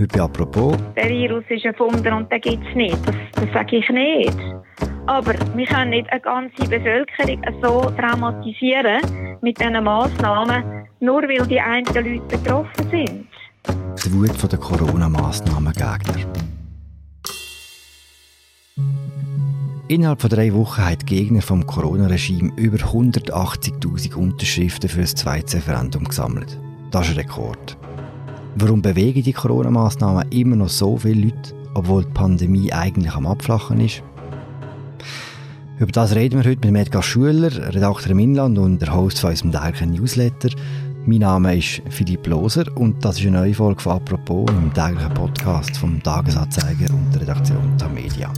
[0.00, 0.76] Heute bei «Apropos».
[0.96, 2.96] Der Virus ist erfunden und den gibt es nicht.
[3.06, 4.38] Das, das sage ich nicht.
[5.04, 9.02] Aber wir können nicht eine ganze Bevölkerung so traumatisieren
[9.42, 13.26] mit diesen Massnahmen, nur weil die einen Leute betroffen sind.
[14.02, 16.32] Die Wut der Corona-Massnahmen-Gegner.
[19.88, 25.58] Innerhalb von drei Wochen haben die Gegner vom Corona-Regime über 180.000 Unterschriften für das zweite
[25.58, 26.58] Referendum gesammelt.
[26.90, 27.76] Das ist ein Rekord.
[28.62, 33.80] Warum bewegen die Corona-Massnahmen immer noch so viele Leute, obwohl die Pandemie eigentlich am Abflachen
[33.80, 34.02] ist?
[35.78, 39.30] Über das reden wir heute mit Edgar Schuler, Redakteur im Inland und der Host von
[39.30, 40.50] unserem täglichen Newsletter.
[41.06, 45.14] Mein Name ist Philipp Loser und das ist eine neue Folge von «Apropos» im täglichen
[45.14, 48.30] Podcast vom Tagesanzeiger und der Redaktion der Media.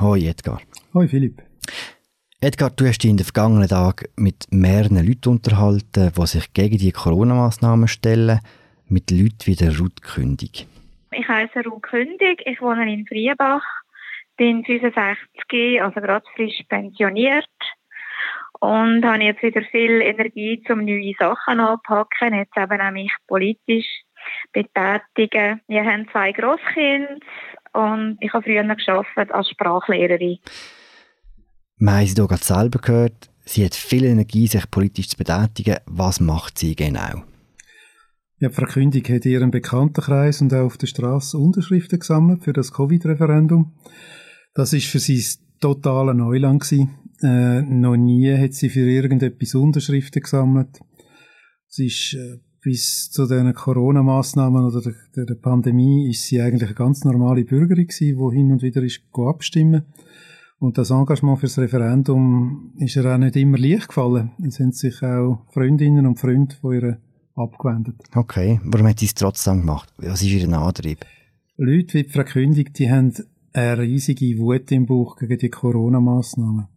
[0.00, 0.60] Hoi Edgar.
[0.94, 1.51] Hoi Philipp.
[2.44, 6.76] Edgar, du hast dich in den vergangenen Tagen mit mehreren Leuten unterhalten, die sich gegen
[6.76, 8.40] die Corona-Massnahmen stellen,
[8.88, 10.66] mit Leuten wie der Ruth Kündig.
[11.12, 13.62] Ich heiße Ruth Kündig, ich wohne in Friebach,
[14.36, 17.46] bin 65, also gerade frisch pensioniert
[18.58, 24.02] und habe jetzt wieder viel Energie, um neue Sachen anzupacken, jetzt eben auch mich politisch
[24.52, 25.60] betätigen.
[25.68, 27.18] Wir haben zwei Grosskinder
[27.72, 30.40] und ich habe früher geschafft als Sprachlehrerin.
[30.40, 30.81] Wir
[32.14, 33.30] hier gerade selber gehört.
[33.44, 35.78] Sie hat viel Energie, sich politisch zu betätigen.
[35.86, 37.24] Was macht sie genau?
[38.38, 42.72] Ja, Frau Kündig hat ihren Bekanntenkreis und auch auf der Straße Unterschriften gesammelt für das
[42.72, 43.72] Covid-Referendum.
[44.54, 45.24] Das ist für sie
[45.60, 46.90] totaler Neuland gewesen.
[47.22, 50.80] Äh, noch nie hat sie für irgendetwas Unterschriften gesammelt.
[51.68, 54.80] Es ist äh, bis zu den Corona-Maßnahmen oder
[55.16, 58.82] der, der, Pandemie ist sie eigentlich eine ganz normale Bürgerin gewesen, die hin und wieder
[58.82, 59.86] ist abstimmen.
[60.62, 64.30] Und das Engagement fürs Referendum ist ihr auch nicht immer leicht gefallen.
[64.46, 66.98] Es haben sich auch Freundinnen und Freunde von ihr
[67.34, 67.96] abgewendet.
[68.14, 69.92] Okay, warum hat sie es trotzdem gemacht?
[69.96, 71.04] Was ist ihr Antrieb?
[71.56, 73.12] Leute wie Frau Kündig, die haben
[73.52, 76.68] eine riesige Wut im Bauch gegen die Corona-Massnahmen.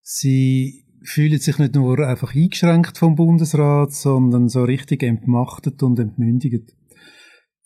[0.00, 6.72] Sie fühlen sich nicht nur einfach eingeschränkt vom Bundesrat, sondern so richtig entmachtet und entmündigt.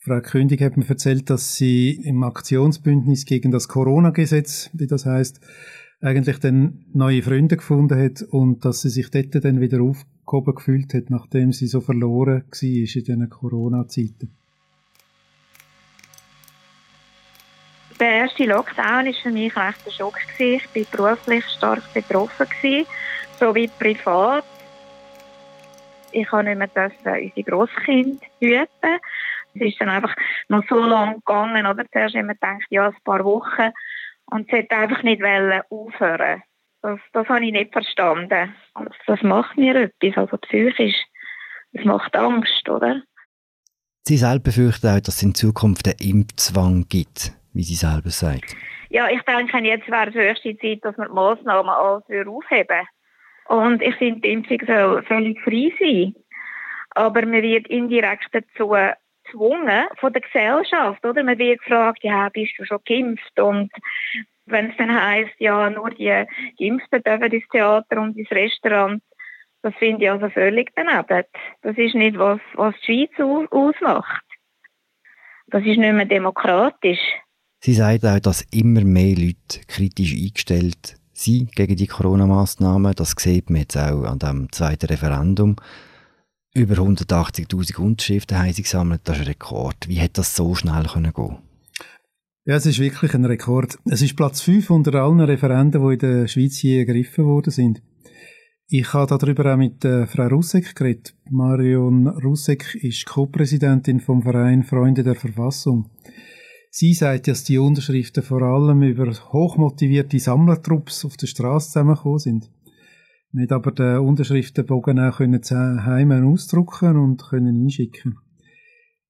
[0.07, 5.41] Frau Kündig hat mir erzählt, dass sie im Aktionsbündnis gegen das Corona-Gesetz, wie das heißt,
[6.01, 10.95] eigentlich dann neue Freunde gefunden hat und dass sie sich dort dann wieder aufgehoben gefühlt
[10.95, 14.31] hat, nachdem sie so verloren war in diesen Corona-Zeiten.
[17.99, 20.19] Der erste Lockdown war für mich recht ein Schock.
[20.39, 22.47] Ich war beruflich stark betroffen,
[23.41, 24.45] so wie privat.
[26.13, 29.01] Ich konnte nicht mehr unsere Grosskinder hüten.
[29.59, 30.15] Es ist dann einfach
[30.49, 31.85] noch so lange gegangen, oder?
[31.91, 33.73] Zuerst haben wir gedacht, ja, ein paar Wochen.
[34.27, 35.23] Und sie hat einfach nicht
[35.71, 36.43] aufhören
[36.87, 38.55] das, das habe ich nicht verstanden.
[38.75, 40.97] Und das macht mir etwas, also psychisch.
[41.73, 43.03] Das macht Angst, oder?
[44.03, 48.57] Sie selber befürchten auch, dass es in Zukunft einen Impfzwang gibt, wie sie selber sagt.
[48.89, 52.87] Ja, ich denke, jetzt wäre es höchste Zeit, dass wir die Massnahmen alles aufheben
[53.49, 56.15] Und ich finde, die Impfung soll völlig frei sein.
[56.91, 58.75] Aber man wird indirekt dazu
[59.27, 61.23] gezwungen von der Gesellschaft, oder?
[61.23, 63.39] Man wird gefragt, ja, bist du schon geimpft?
[63.41, 63.71] Und
[64.47, 66.25] wenn es dann heisst, ja, nur die
[66.59, 69.03] Geimpften dürfen ins Theater und ins Restaurant,
[69.63, 71.25] das finde ich also völlig daneben.
[71.63, 74.23] Das ist nicht, was, was die Schweiz ausmacht.
[75.49, 77.01] Das ist nicht mehr demokratisch.
[77.61, 82.95] Sie sagt auch, dass immer mehr Leute kritisch eingestellt sind gegen die Corona-Massnahmen.
[82.95, 85.57] Das sieht man jetzt auch an dem zweiten Referendum.
[86.57, 89.03] Über 180.000 Unterschriften haben sie gesammelt.
[89.05, 89.89] Das ist ein Rekord.
[89.89, 91.37] Wie hätte das so schnell können gehen
[92.49, 93.77] ja, es ist wirklich ein Rekord.
[93.87, 97.83] Es ist Platz 5 unter allen Referenden, die in der Schweiz je ergriffen worden sind.
[98.69, 101.17] Ich habe darüber auch mit äh, Frau Rusek geredet.
[101.29, 105.91] Marion Rusek ist Co-Präsidentin vom Verein Freunde der Verfassung.
[106.71, 112.51] Sie sagt, dass die Unterschriften vor allem über hochmotivierte Sammlertrupps auf der Straße zusammengekommen sind.
[113.33, 115.43] Nicht aber den Unterschriftenbogen auch können
[115.85, 118.17] heim ausdrucken und können einschicken.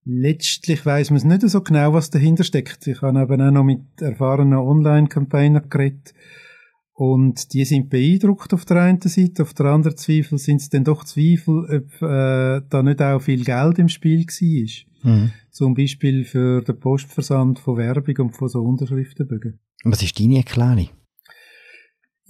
[0.09, 2.87] Letztlich weiß man es nicht so genau, was dahinter steckt.
[2.87, 6.13] Ich habe eben auch noch mit erfahrenen Online-Campaignern geredet.
[6.93, 10.83] Und die sind beeindruckt auf der einen Seite, auf der anderen Zweifel sind es dann
[10.83, 15.11] doch Zweifel, ob äh, da nicht auch viel Geld im Spiel war.
[15.11, 15.31] Mhm.
[15.51, 19.59] Zum Beispiel für den Postversand von Werbung und von so Unterschriftenbögen.
[19.83, 20.89] Was ist deine Erklärung?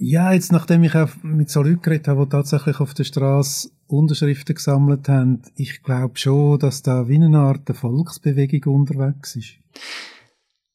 [0.00, 3.70] Ja, jetzt nachdem ich auch mit so Leuten geredet habe, die tatsächlich auf der Straße
[3.88, 9.54] Unterschriften gesammelt haben, ich glaube schon, dass da wie eine Art Volksbewegung unterwegs ist.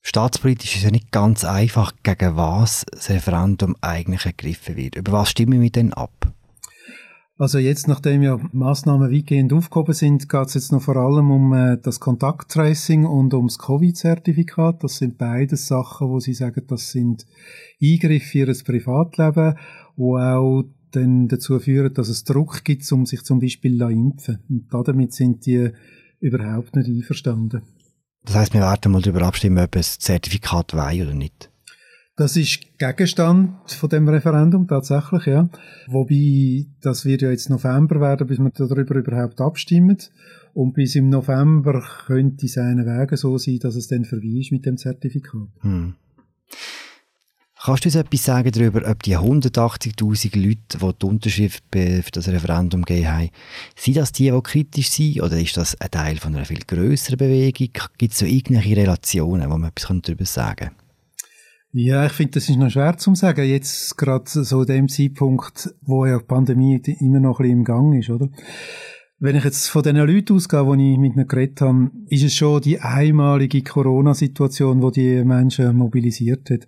[0.01, 4.95] Staatspolitisch ist es ja nicht ganz einfach, gegen was das Referendum eigentlich ergriffen wird.
[4.95, 6.33] Über was stimmen wir denn ab?
[7.43, 11.53] Also jetzt, nachdem ja Maßnahmen weitgehend aufgehoben sind, geht es jetzt noch vor allem um
[11.53, 14.81] äh, das Kontakttracing und ums Covid-Zertifikat.
[14.81, 17.25] Das sind beides Sachen, wo Sie sagen, das sind
[17.81, 19.57] Eingriffe in Ihr Privatleben,
[19.97, 24.39] wo auch dann dazu führen, dass es Druck gibt, um sich zum Beispiel zu impfen.
[24.47, 25.69] Und damit sind die
[26.21, 27.63] überhaupt nicht einverstanden.
[28.23, 31.51] Das heißt, wir werden mal darüber abstimmen, ob das Zertifikat weiß oder nicht.
[32.15, 35.49] Das ist Gegenstand von dem Referendum tatsächlich, ja.
[35.87, 39.97] Wobei, das wird ja jetzt November werden, bis wir darüber überhaupt abstimmen.
[40.53, 44.51] Und bis im November könnte es einen Wege so sein, dass es dann vorbei ist
[44.51, 45.47] mit dem Zertifikat.
[45.61, 45.95] Hm.
[47.65, 52.27] Kannst du uns etwas sagen darüber, ob die 180.000 Leute, die die Unterschrift für das
[52.27, 53.29] Referendum gegeben haben,
[53.75, 57.17] sind das die, die kritisch sind, oder ist das ein Teil von einer viel größeren
[57.17, 57.69] Bewegung?
[57.97, 60.82] Gibt es so irgendwelche Relationen, wo man etwas darüber sagen kann?
[61.75, 63.45] Ja, ich finde, das ist noch schwer zu sagen.
[63.45, 67.97] Jetzt gerade so dem Zeitpunkt, wo ja die Pandemie immer noch ein bisschen im Gang
[67.97, 68.29] ist, oder?
[69.17, 72.35] Wenn ich jetzt von den Leuten ausgehe, die ich mit ihnen geredet habe, ist es
[72.35, 76.67] schon die einmalige Corona-Situation, die die Menschen mobilisiert hat.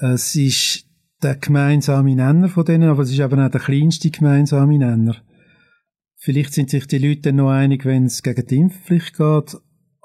[0.00, 0.86] Es ist
[1.20, 5.16] der gemeinsame Nenner von denen, aber es ist eben auch der kleinste gemeinsame Nenner.
[6.16, 9.56] Vielleicht sind sich die Leute dann noch einig, wenn es gegen die Impfpflicht geht,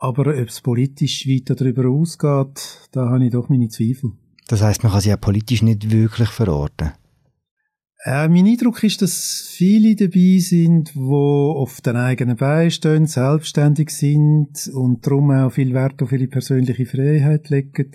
[0.05, 4.11] aber ob es politisch weiter darüber ausgeht, da habe ich doch meine Zweifel.
[4.47, 6.91] Das heißt, man kann sie ja politisch nicht wirklich verorten.
[8.03, 13.89] Äh, mein Eindruck ist, dass viele dabei sind, die auf den eigenen Beinen stehen, selbstständig
[13.89, 17.91] sind und darum auch viel Wert auf ihre persönliche Freiheit legen.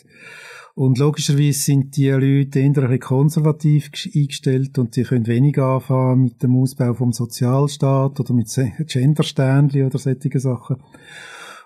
[0.75, 6.43] Und logischerweise sind die Leute eher ein konservativ eingestellt und sie können wenig anfangen mit
[6.43, 8.49] dem Ausbau vom Sozialstaat oder mit
[8.89, 10.77] Gendersternchen oder solche Sachen.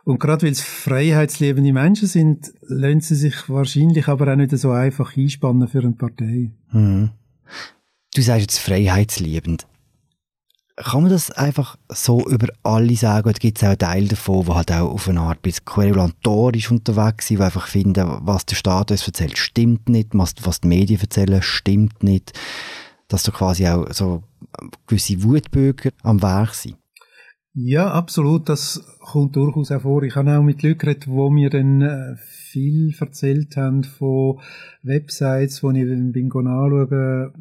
[0.05, 4.71] Und gerade weil es freiheitsliebende Menschen sind, lassen sie sich wahrscheinlich aber auch nicht so
[4.71, 6.51] einfach einspannen für eine Partei.
[6.73, 7.11] Mhm.
[8.15, 9.67] Du sagst jetzt freiheitsliebend.
[10.77, 13.29] Kann man das einfach so über alle sagen?
[13.29, 17.29] Oder gibt es auch Teile davon, die halt auch auf eine Art bis querulatorisch unterwegs
[17.29, 21.01] sind, die einfach finden, was der Staat uns erzählt, stimmt nicht, was, was die Medien
[21.01, 22.33] erzählen, stimmt nicht.
[23.09, 24.25] Dass da quasi auch so
[24.87, 26.77] gewisse Wutbürger am Werk sind.
[27.57, 28.49] Ja, absolut.
[28.49, 30.03] Das kommt durchaus auch vor.
[30.03, 34.41] Ich habe auch mit Leuten geredet, die mir dann äh, viel erzählt haben von
[34.83, 37.33] Websites, wo ich dann bin anschauen,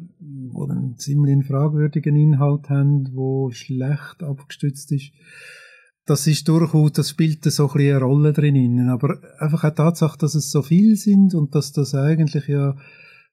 [0.52, 5.10] wo einen ziemlich fragwürdigen Inhalt haben, wo schlecht abgestützt ist.
[6.06, 8.88] Das ist durchaus, das spielt so ein bisschen eine Rolle drin.
[8.90, 12.76] Aber einfach auch Tatsache, dass es so viel sind und dass das eigentlich ja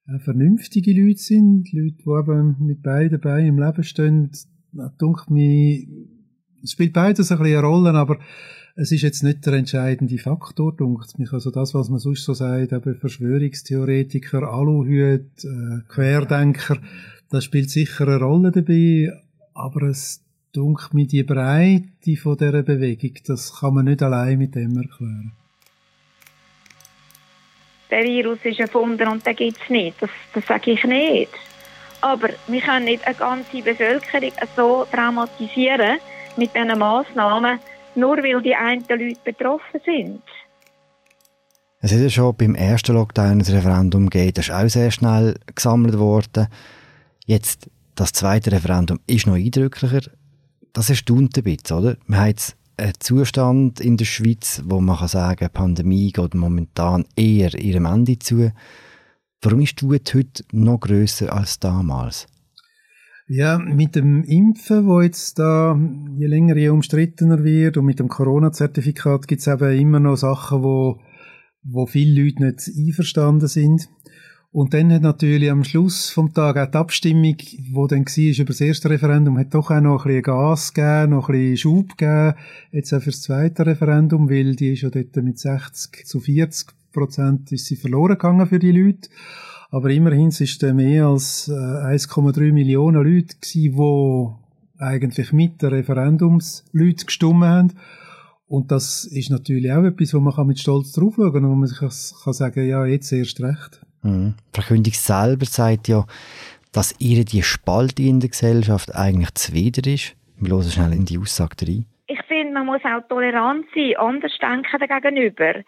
[0.08, 4.32] äh, vernünftige Leute sind, Leute, die eben mit beiden Beinen im Leben stehen,
[5.00, 5.86] denkt mir,
[6.64, 8.18] es spielt beides ein bisschen eine Rolle, aber
[8.76, 11.34] es ist jetzt nicht der entscheidende Faktor, denkt mich.
[11.34, 16.78] Also das, was man sonst so sagt, eben Verschwörungstheoretiker, Aluhüte, äh, Querdenker,
[17.30, 19.12] das spielt sicher eine Rolle dabei,
[19.54, 20.22] aber es
[20.54, 25.32] dunkelt mir die Breite von dieser Bewegung, das kann man nicht allein mit dem erklären.
[27.90, 30.02] Der Virus ist erfunden und den gibt es nicht.
[30.02, 31.32] Das, das sage ich nicht.
[32.00, 36.00] Aber wir können nicht eine ganze Bevölkerung so traumatisieren,
[36.38, 37.60] mit diesen Massnahmen,
[37.96, 40.22] nur weil die einen Leute betroffen sind.
[41.84, 45.36] Es ist ja schon beim ersten Lockdown ein Referendum gegeben, das ist auch sehr schnell
[45.56, 46.48] gesammelt worden.
[47.26, 50.02] Jetzt, das zweite Referendum ist noch eindrücklicher.
[50.74, 51.98] Das erstaunt ein bisschen, oder?
[52.08, 56.34] Wir haben jetzt einen Zustand in der Schweiz, wo man kann sagen die Pandemie geht
[56.34, 58.52] momentan eher ihrem Ende zu.
[59.42, 62.28] Warum ist die Wut heute noch grösser als damals?
[63.28, 65.80] Ja, mit dem Impfen, wo jetzt da
[66.18, 70.64] je länger je umstrittener wird und mit dem Corona-Zertifikat gibt es eben immer noch Sachen,
[70.64, 71.00] wo,
[71.64, 73.88] wo viele Leute nicht einverstanden sind.
[74.54, 77.38] Und dann hat natürlich am Schluss vom Tag auch die Abstimmung,
[77.72, 81.12] wo dann war über das erste Referendum, hat doch auch noch ein bisschen Gas gegeben,
[81.12, 82.34] noch ein bisschen Schub gegeben,
[82.74, 86.68] jetzt auch für das zweite Referendum, weil die ist ja dort mit 60 zu 40
[86.92, 89.10] Prozent ist sie verloren gegangen für die Leute.
[89.72, 95.70] Aber immerhin ist es mehr als 1,3 äh, Millionen Leute gewesen, die eigentlich mit den
[95.70, 97.74] Referendumsleuten gestimmt haben.
[98.48, 101.56] Und das ist natürlich auch etwas, wo man mit Stolz drauf schauen kann und wo
[101.56, 103.82] man sich kann sagen ja, jetzt erst recht.
[104.04, 104.34] Mhm.
[104.54, 106.06] Frau Kündig selber sagt ja,
[106.74, 110.18] dass ihr die Spaltung in der Gesellschaft eigentlich zuwider ist.
[110.38, 111.86] Wir hören schnell in die Aussage rein.
[112.08, 115.64] Ich finde, man muss auch tolerant sein, anders denken dagegenüber.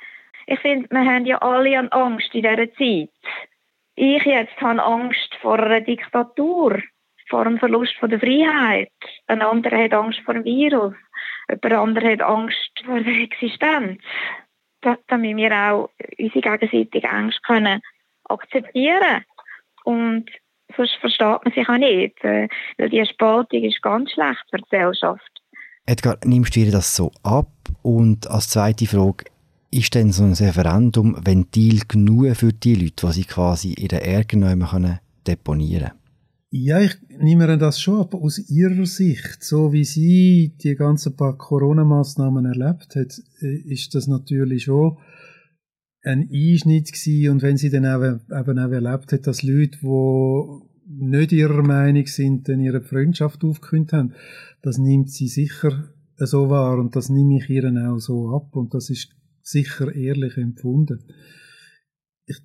[0.47, 3.09] Ich finde, wir haben ja alle Angst in dieser Zeit.
[3.95, 6.81] Ich jetzt habe Angst vor einer Diktatur,
[7.29, 8.91] vor dem Verlust von der Freiheit.
[9.27, 10.95] Ein anderer hat Angst vor dem Virus.
[11.49, 14.01] Jemand anderer hat Angst vor der Existenz.
[14.81, 17.81] Da, damit wir auch unsere gegenseitige Angst können
[18.25, 19.23] akzeptieren
[19.83, 20.29] und
[20.75, 22.23] sonst versteht man sich auch nicht.
[22.23, 22.47] Äh,
[22.77, 25.41] weil die Spaltung ist ganz schlecht für die Gesellschaft.
[25.85, 27.47] Edgar, nimmst du dir das so ab?
[27.81, 29.25] Und als zweite Frage,
[29.73, 34.05] ist denn so ein Referendum Ventil genug für die Leute, die sie quasi in der
[34.05, 35.99] Ärger deponieren können?
[36.55, 38.13] Ja, ich nehme das schon ab.
[38.13, 44.07] Aus ihrer Sicht, so wie sie die ganzen paar Corona-Massnahmen erlebt hat, äh, ist das
[44.07, 44.97] natürlich schon
[46.03, 47.31] ein Einschnitt gewesen.
[47.31, 52.05] Und wenn sie dann eben, eben auch erlebt hat, dass Leute, die nicht ihrer Meinung
[52.05, 54.13] sind, dann ihre Freundschaft aufgekündigt haben,
[54.61, 58.73] das nimmt sie sicher so wahr und das nehme ich ihr auch so ab und
[58.73, 59.09] das ist
[59.43, 61.03] sicher ehrlich empfunden.
[62.25, 62.39] Ich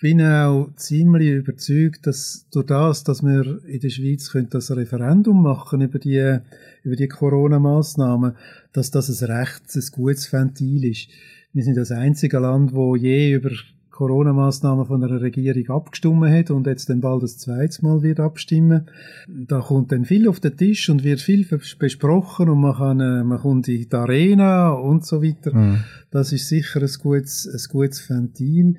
[0.00, 5.42] bin auch ziemlich überzeugt, dass durch das, dass wir in der Schweiz können das Referendum
[5.42, 6.38] machen über die,
[6.82, 8.36] über die Corona-Massnahmen,
[8.72, 11.08] dass das ein recht, ein gutes Ventil ist.
[11.52, 13.50] Wir sind das einzige Land, wo je über
[13.94, 18.90] Corona-Maßnahmen von der Regierung abgestimmt hat und jetzt dann bald das zweite Mal wird abstimmen.
[19.28, 21.46] Da kommt dann viel auf den Tisch und wird viel
[21.78, 25.54] besprochen und man kann, äh, man kommt in die Arena und so weiter.
[25.54, 25.84] Mhm.
[26.10, 28.78] Das ist sicher ein gutes, ein gutes Ventil.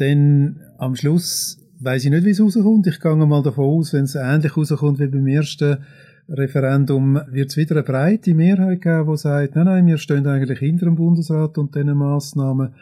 [0.00, 2.88] Denn am Schluss weiß ich nicht, wie es rauskommt.
[2.88, 5.78] Ich gehe mal davon aus, wenn es ähnlich rauskommt wie beim ersten
[6.28, 10.58] Referendum, wird es wieder eine breite Mehrheit geben, die sagt, nein, nein, wir stehen eigentlich
[10.58, 12.74] hinter dem Bundesrat und diesen Massnahmen.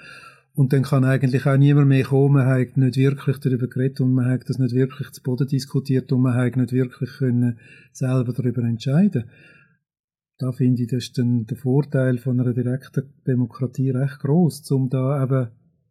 [0.58, 4.12] Und dann kann eigentlich auch niemand mehr kommen, man hat nicht wirklich darüber geredet und
[4.12, 7.60] man hat das nicht wirklich zu Boden diskutiert und man hat nicht wirklich können
[7.92, 9.30] selber darüber entscheiden.
[10.36, 14.90] Da finde ich, das ist dann der Vorteil von einer direkten Demokratie recht groß, um
[14.90, 15.50] da eben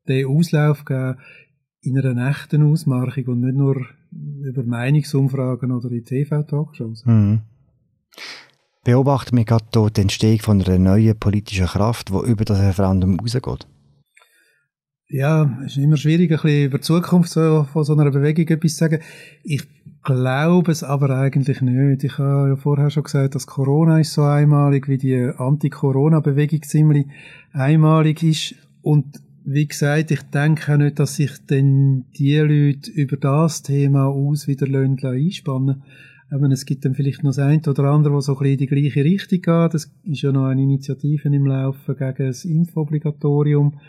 [0.09, 1.15] den Auslauf geben
[1.79, 7.05] in einer echten Ausmarchung und nicht nur über Meinungsumfragen oder in TV-Talkshows.
[7.05, 7.39] Mhm.
[8.83, 13.17] Beobachten wir gerade hier die Entstehung von einer neuen politischen Kraft, die über das Referendum
[13.17, 13.65] rausgeht?
[15.09, 18.47] Ja, es ist immer schwierig, ein bisschen über die Zukunft so, von so einer Bewegung
[18.47, 18.99] etwas zu sagen.
[19.43, 19.63] Ich
[20.03, 22.03] glaube es aber eigentlich nicht.
[22.03, 27.07] Ich habe ja vorher schon gesagt, dass Corona ist so einmalig, wie die Anti-Corona-Bewegung ziemlich
[27.53, 28.55] einmalig ist.
[28.81, 34.47] Und wie gesagt, ich denke nicht, dass sich denn die Leute über das Thema aus
[34.47, 35.83] wieder einspannen
[36.29, 36.51] lassen.
[36.51, 38.67] es gibt dann vielleicht noch das eine oder andere, wo so ein bisschen in die
[38.67, 39.73] gleiche Richtung geht.
[39.73, 43.79] Es ist ja noch eine Initiative im Laufen gegen das Impfobligatorium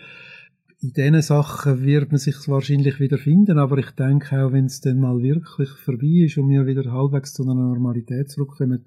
[0.81, 4.81] in diesen Sachen wird man sich wahrscheinlich wieder finden, aber ich denke auch, wenn es
[4.81, 8.85] dann mal wirklich vorbei ist und wir wieder halbwegs zu einer Normalität zurückkommen,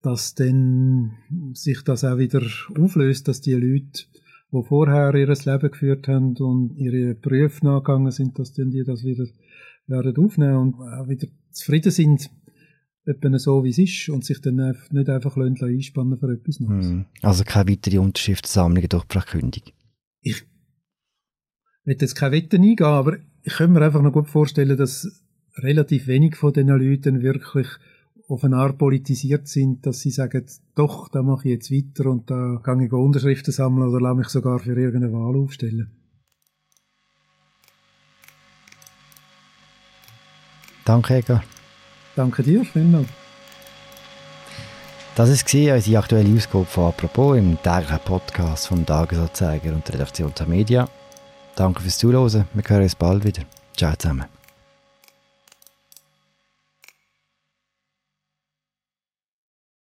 [0.00, 1.12] dass dann
[1.52, 2.42] sich das auch wieder
[2.78, 4.04] auflöst, dass die Leute,
[4.50, 9.04] die vorher ihr Leben geführt haben und ihre Berufe nachgegangen sind, dass dann die das
[9.04, 9.26] wieder
[9.88, 12.30] werden aufnehmen und auch wieder zufrieden sind,
[13.04, 16.86] etwa so wie es ist und sich dann nicht einfach einspannen für etwas Neues.
[16.86, 17.04] Hm.
[17.20, 19.64] Also keine weitere Unterschriftssammlungen durch Verkündung?
[20.20, 20.44] Ich
[21.88, 25.22] will jetzt keine Wetten eingehen, aber ich kann mir einfach noch gut vorstellen, dass
[25.56, 27.66] relativ wenig von diesen Leuten wirklich
[28.28, 32.30] auf eine Art politisiert sind, dass sie sagen, doch, da mache ich jetzt weiter und
[32.30, 35.90] da kann ich Unterschriften sammeln oder lasse mich sogar für irgendeine Wahl aufstellen.
[40.84, 41.42] Danke, Egar.
[42.16, 43.08] Danke dir, vielmals.
[45.14, 50.32] Das war unsere aktuelle Ausgabe von «Apropos» im täglichen Podcast vom Tagesanzeiger und der Redaktion
[50.38, 50.88] der Media.
[51.58, 52.44] Danke fürs Zuhören.
[52.54, 53.42] Wir hören uns bald wieder.
[53.76, 54.37] Ciao zusammen.